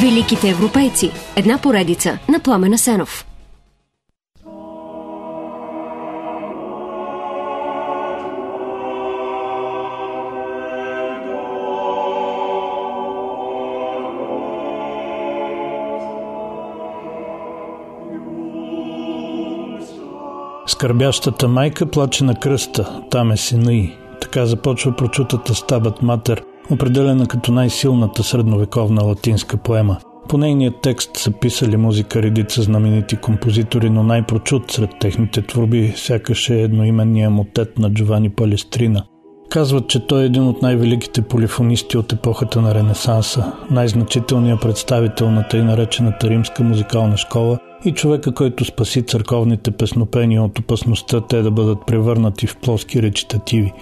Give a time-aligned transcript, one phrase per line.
[0.00, 1.10] Великите европейци.
[1.36, 3.26] Една поредица на Пламена Сенов.
[20.66, 23.92] Скърбящата майка плаче на кръста, там е сина й.
[24.20, 29.98] Така започва прочутата стабът матер, определена като най-силната средновековна латинска поема.
[30.28, 36.50] По нейният текст са писали музика редица знаменити композитори, но най-прочут сред техните творби сякаш
[36.50, 39.04] е едноименния мотет на Джовани Палестрина.
[39.50, 45.48] Казват, че той е един от най-великите полифонисти от епохата на Ренесанса, най-значителният представител на
[45.48, 51.50] тъй наречената римска музикална школа и човека, който спаси църковните песнопения от опасността те да
[51.50, 53.72] бъдат превърнати в плоски речитативи.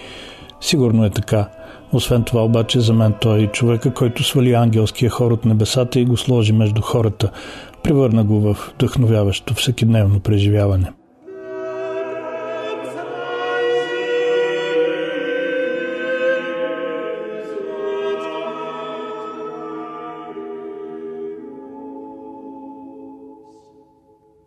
[0.65, 1.49] Сигурно е така.
[1.91, 6.05] Освен това обаче за мен той е човека, който свали ангелския хор от небесата и
[6.05, 7.31] го сложи между хората,
[7.83, 10.91] превърна го в вдъхновяващо всекидневно преживяване.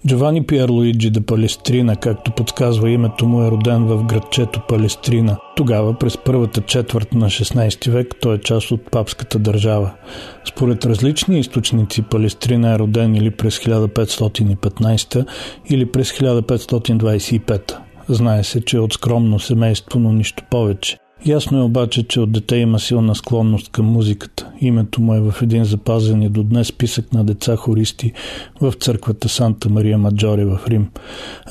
[0.06, 5.36] Джовани Пиерлуиджи де Палестрина, както подсказва името му, е роден в градчето Палестрина.
[5.56, 9.94] Тогава, през първата четвърт на 16 век, той е част от папската държава.
[10.44, 15.26] Според различни източници, Палестрина е роден или през 1515
[15.70, 17.76] или през 1525.
[18.08, 20.96] Знае се, че е от скромно семейство, но нищо повече.
[21.26, 24.46] Ясно е обаче, че от дете има силна склонност към музиката.
[24.60, 28.12] Името му е в един запазен и до днес списък на деца хористи
[28.60, 30.88] в църквата Санта Мария Маджоре в Рим.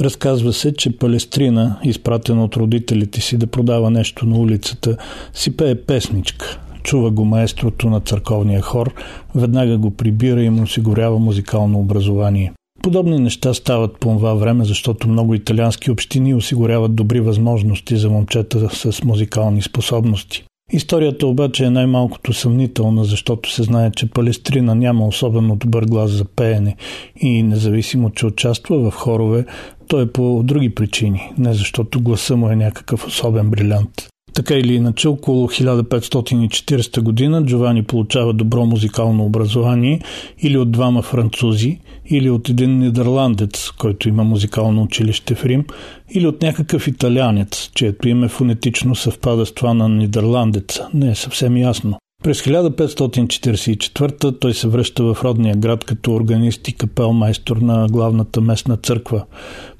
[0.01, 4.97] Разказва се, че Палестрина, изпратена от родителите си да продава нещо на улицата,
[5.33, 6.59] си пее песничка.
[6.83, 8.94] Чува го маестрото на църковния хор,
[9.35, 12.53] веднага го прибира и му осигурява музикално образование.
[12.81, 18.69] Подобни неща стават по това време, защото много италиански общини осигуряват добри възможности за момчета
[18.69, 20.43] с музикални способности.
[20.71, 26.25] Историята обаче е най-малкото съмнителна, защото се знае, че Палестрина няма особено добър глас за
[26.25, 26.75] пеене
[27.21, 29.45] и независимо, че участва в хорове,
[29.88, 34.07] той е по други причини, не защото гласа му е някакъв особен брилянт.
[34.37, 40.01] Така или иначе, около 1540 година Джовани получава добро музикално образование
[40.41, 45.65] или от двама французи, или от един нидерландец, който има музикално училище в Рим,
[46.11, 50.87] или от някакъв италянец, чието име фонетично съвпада с това на нидерландеца.
[50.93, 51.97] Не е съвсем ясно.
[52.23, 58.78] През 1544 той се връща в родния град като органист и капелмайстор на главната местна
[58.78, 59.25] църква.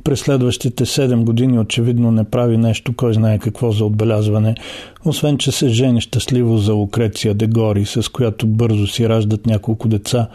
[0.04, 4.56] През следващите 7 години очевидно не прави нещо, кой знае какво за отбелязване,
[5.06, 10.30] освен че се жени щастливо за Лукреция Дегори, с която бързо си раждат няколко деца,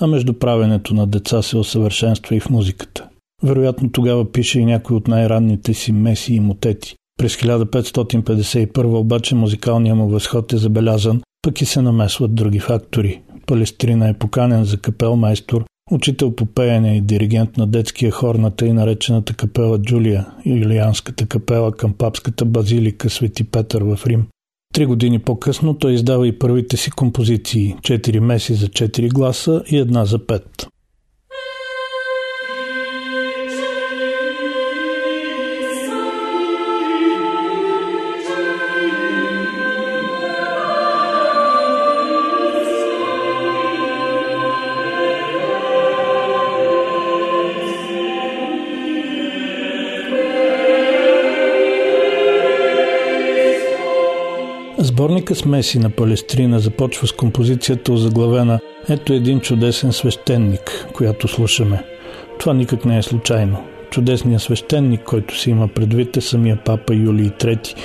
[0.00, 3.08] а между правенето на деца се усъвършенства и в музиката.
[3.42, 6.94] Вероятно тогава пише и някой от най-ранните си меси и мотети.
[7.18, 13.22] През 1551 обаче музикалният му възход е забелязан пък и се намесват други фактори.
[13.46, 18.72] Палестрина е поканен за капелмайстор, учител по пеене и диригент на детския хор на тъй
[18.72, 24.26] наречената капела Джулия, Юлианската капела към папската базилика Свети Петър в Рим.
[24.74, 29.78] Три години по-късно той издава и първите си композиции– четири меси за четири гласа и
[29.78, 30.66] една за пет.
[54.98, 61.84] Сборника смеси на Палестрина започва с композицията озаглавена «Ето един чудесен свещеник», която слушаме.
[62.38, 63.64] Това никак не е случайно.
[63.90, 67.76] Чудесният свещеник, който си има предвид е самия папа Юлий III,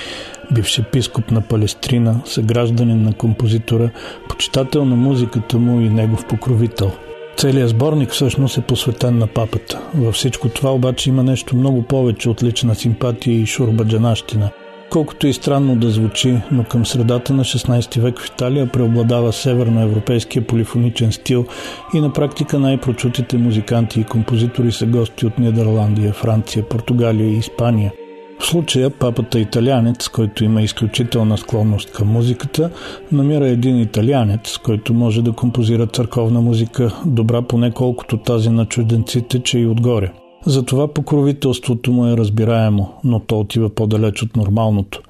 [0.53, 3.89] бивш епископ на Палестрина, съгражданин на композитора,
[4.29, 6.91] почитател на музиката му и негов покровител.
[7.37, 9.81] Целият сборник всъщност е посветен на папата.
[9.95, 14.49] Във всичко това обаче има нещо много повече от лична симпатия и шурбаджанащина–
[14.93, 20.47] Колкото и странно да звучи, но към средата на 16 век в Италия преобладава северноевропейския
[20.47, 21.45] полифоничен стил
[21.93, 27.91] и на практика най-прочутите музиканти и композитори са гости от Нидерландия, Франция, Португалия и Испания.
[28.39, 32.69] В случая папата италянец, който има изключителна склонност към музиката,
[33.11, 39.39] намира един италянец, който може да композира църковна музика, добра поне колкото тази на чужденците,
[39.39, 40.11] че и отгоре–
[40.45, 45.01] Затова покровителството му е разбираемо, но то отива по-далеч от нормалното.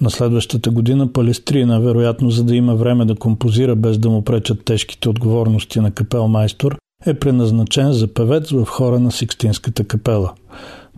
[0.00, 4.64] На следващата година Палестрина, вероятно за да има време да композира без да му пречат
[4.64, 10.32] тежките отговорности на капелмайстор, е преназначен за певец в хора на Сикстинската капела.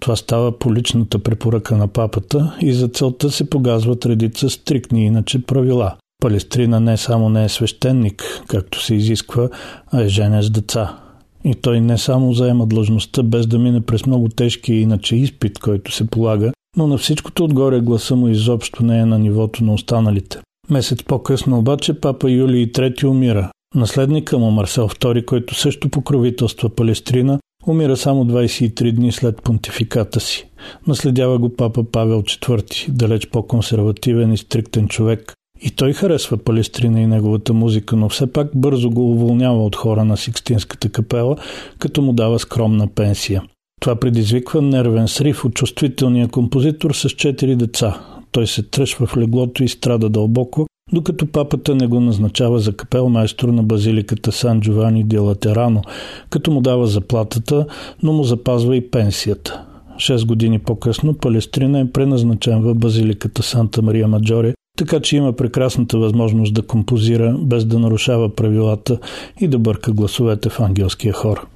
[0.01, 5.43] Това става по личната препоръка на папата и за целта се погазват редица стрикни иначе
[5.43, 5.95] правила.
[6.21, 9.49] Палестрина не само не е свещеник, както се изисква,
[9.93, 10.99] а е женен с деца.
[11.45, 15.93] И той не само заема длъжността без да мине през много тежкия иначе изпит, който
[15.93, 20.39] се полага, но на всичкото отгоре гласа му изобщо не е на нивото на останалите.
[20.71, 23.51] Месец по-късно обаче папа Юлий III умира.
[23.75, 30.49] Наследника му Марсел II, който също покровителства Палестрина, умира само 23 дни след понтификата си.
[30.87, 37.07] Наследява го папа Павел IV, далеч по-консервативен и стриктен човек, и той харесва Палестрина и
[37.07, 41.37] неговата музика, но все пак бързо го уволнява от хора на Сикстинската капела,
[41.79, 43.43] като му дава скромна пенсия.
[43.81, 48.01] Това предизвиква нервен срив от чувствителния композитор с четири деца.
[48.33, 53.09] Той се тръшва в леглото и страда дълбоко, докато папата не го назначава за капел
[53.09, 55.83] майстор на базиликата Сан Джовани де Латерано,
[56.31, 57.67] като му дава заплатата,
[58.03, 59.63] но му запазва и пенсията.
[59.99, 65.99] Шест години по-късно Палестрина е преназначен в базиликата Санта Мария Маджоре, така че има прекрасната
[65.99, 68.99] възможност да композира без да нарушава правилата
[69.41, 71.47] и да бърка гласовете в ангелския хор.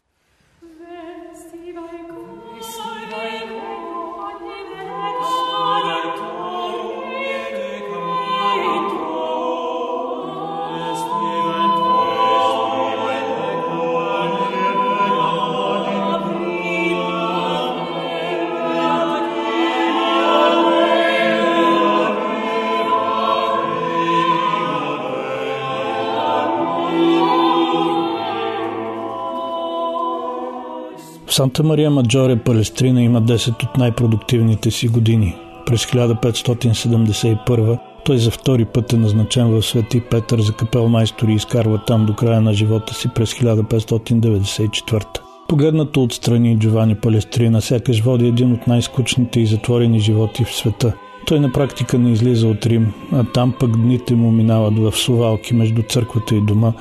[31.29, 35.37] Санта Мария Маджоре Палестрина има 10 от най-продуктивните си години.
[35.67, 41.81] През 1571 той за втори път е назначен в Свети Петър за капелмайстор и изкарва
[41.87, 45.05] там до края на живота си през 1594.
[45.49, 50.93] Погледнато отстрани Джовани Палестрина сякаш води един от най-скучните и затворени животи в света–
[51.27, 55.55] той на практика не излиза от Рим, а там пък дните му минават в сувалки
[55.55, 56.73] между църквата и дома,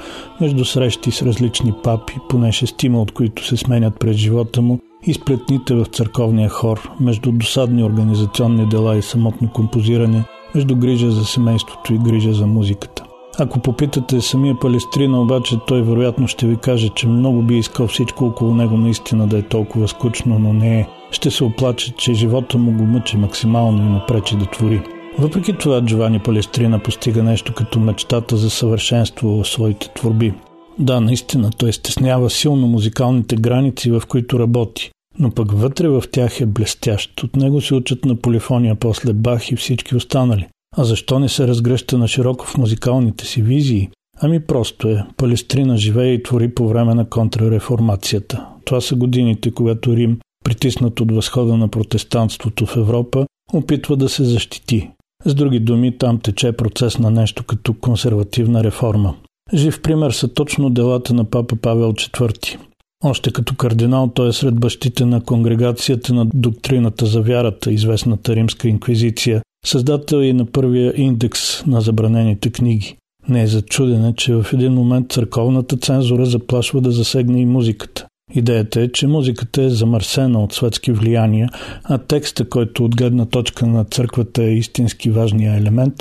[0.42, 5.14] между срещи с различни папи, поне шестима от които се сменят през живота му, и
[5.14, 10.24] сплетните в църковния хор, между досадни организационни дела и самотно композиране,
[10.56, 13.04] между грижа за семейството и грижа за музиката.
[13.40, 18.26] Ако попитате самия Палестрина, обаче той вероятно ще ви каже, че много би искал всичко
[18.26, 20.88] около него наистина да е толкова скучно, но не е.
[21.16, 24.82] Ще се оплаче, че живота му го мъчи максимално и му пречи да твори.
[25.20, 30.34] Въпреки това, Джовани Палестрина постига нещо като мечтата за съвършенство в своите творби.
[30.80, 36.42] Да, наистина, той стеснява силно музикалните граници, в които работи, но пък вътре в тях
[36.42, 37.24] е блестящ.
[37.24, 40.48] От него се учат на полифония, после Бах и всички останали.
[40.78, 43.90] А защо не се разгръща на широко в музикалните си визии?
[44.22, 45.04] Ами просто е.
[45.18, 48.46] Палестрина живее и твори по време на контрареформацията.
[48.66, 54.24] Това са годините, когато Рим, притиснат от възхода на протестантството в Европа, опитва да се
[54.24, 54.90] защити.
[55.26, 59.16] С други думи, там тече процес на нещо като консервативна реформа.
[59.54, 62.58] Жив пример са точно делата на папа Павел IV.
[63.04, 68.68] Още като кардинал той е сред бащите на конгрегацията на доктрината за вярата, известната римска
[68.68, 72.98] инквизиция, създател и на първия индекс на забранените книги.
[73.30, 78.08] Не е за чудене, че в един момент църковната цензура заплашва да засегне и музиката.
[78.34, 81.50] Идеята е, че музиката е замърсена от светски влияния,
[81.84, 85.94] а текста, който от гледна точка на църквата е истински важния елемент,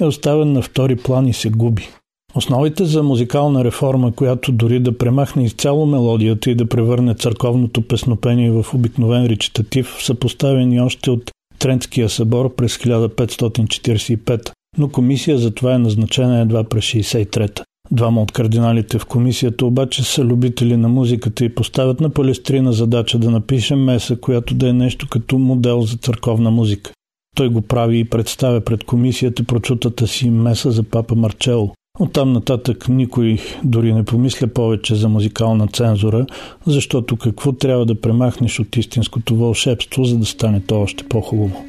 [0.00, 1.88] е оставен на втори план и се губи.
[2.34, 8.50] Основите за музикална реформа, която дори да премахне изцяло мелодията и да превърне църковното песнопение
[8.50, 15.74] в обикновен речитатив, са поставени още от Трентския събор през 1545, но комисия за това
[15.74, 17.64] е назначена едва през 63-та.
[17.90, 23.18] Двама от кардиналите в комисията обаче са любители на музиката и поставят на Палестрина задача
[23.18, 26.90] да напише меса, която да е нещо като модел за църковна музика.
[27.36, 31.74] Той го прави и представя пред комисията прочутата си меса за папа Марчело.
[32.00, 36.26] Оттам нататък никой дори не помисля повече за музикална цензура,
[36.66, 41.64] защото какво трябва да премахнеш от истинското вълшебство, за да стане то още по-хубаво.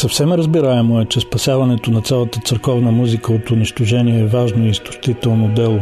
[0.00, 5.48] Съвсем разбираемо е, че спасяването на цялата църковна музика от унищожение е важно и изтощително
[5.48, 5.80] дело.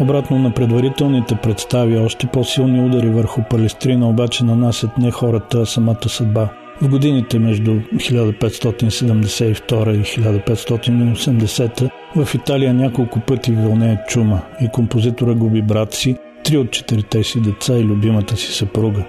[0.00, 6.08] Обратно на предварителните представи, още по-силни удари върху Палестрина обаче нанасят не хората, а самата
[6.08, 6.48] съдба.
[6.82, 15.62] В годините между 1572 и 1580 в Италия няколко пъти вълнее чума и композитора губи
[15.62, 19.04] брат си, три от четирите си деца и любимата си съпруга.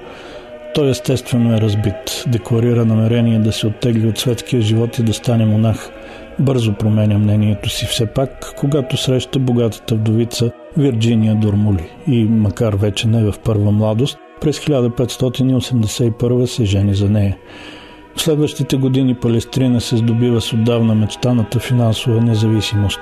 [0.77, 2.23] Той естествено е разбит.
[2.27, 5.89] Декларира намерение да се оттегли от светския живот и да стане монах.
[6.39, 13.07] Бързо променя мнението си все пак, когато среща богатата вдовица Вирджиния Дормули и, макар вече
[13.07, 17.37] не в първа младост, през 1581 се жени за нея.
[18.15, 23.01] В следващите години Палестрина се здобива с отдавна мечтаната финансова независимост.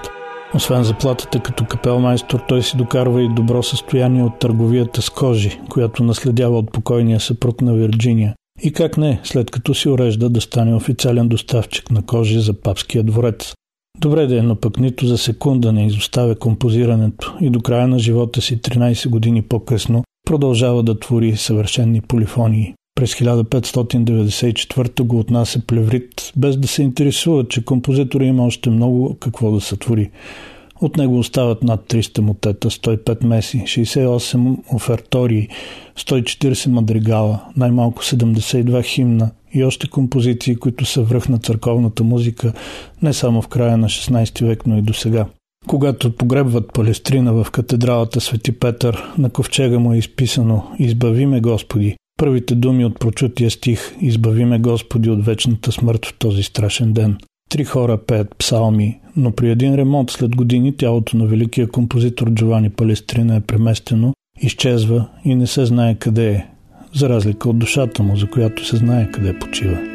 [0.54, 6.04] Освен заплатата като капелмайстор, той си докарва и добро състояние от търговията с кожи, която
[6.04, 8.34] наследява от покойния съпруг на Вирджиния.
[8.64, 13.04] И как не, след като си урежда да стане официален доставчик на кожи за папския
[13.04, 13.54] дворец.
[14.00, 18.00] Добре да е, но пък нито за секунда не изоставя композирането и до края на
[18.00, 22.74] живота си 13 години по-късно продължава да твори съвършенни полифонии.
[22.96, 29.52] През 1594 го отнася Плеврит, без да се интересува, че композитора има още много какво
[29.52, 30.12] да сътвори.
[30.82, 35.48] От него остават над 300 мотета, 105 меси, 68 офертории,
[36.00, 42.54] 140 мадригала, най-малко 72 химна и още композиции, които са връх на църковната музика
[43.02, 45.26] не само в края на 16 век, но и до сега.
[45.68, 51.96] Когато погребват Палестрина в катедралата Свети Петър, на ковчега му е изписано «Избави ме, Господи».
[52.18, 57.18] Първите думи от прочутия стих «Избави ме, Господи, от вечната смърт в този страшен ден».
[57.50, 62.70] Три хора пеят псалми, но при един ремонт след години тялото на великия композитор Джовани
[62.70, 66.48] Палестрина е преместено, изчезва и не се знае къде е,
[66.94, 69.95] за разлика от душата му, за която се знае къде почива.